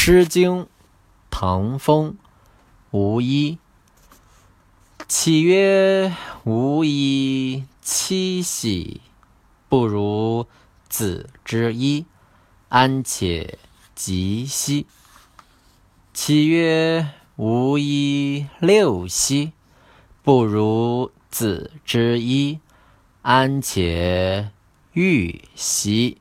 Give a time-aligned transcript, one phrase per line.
[0.02, 0.62] 《诗经·
[1.28, 2.12] 唐风·
[2.90, 3.58] 无衣》：
[5.06, 7.66] 岂曰无衣？
[7.82, 9.02] 七兮，
[9.68, 10.46] 不如
[10.88, 12.06] 子之衣，
[12.70, 13.58] 安且
[13.94, 14.86] 及兮。
[16.14, 17.06] 岂曰
[17.36, 18.46] 无衣？
[18.58, 19.52] 六兮，
[20.22, 22.58] 不如子之衣，
[23.20, 24.50] 安且
[24.94, 26.19] 欲兮。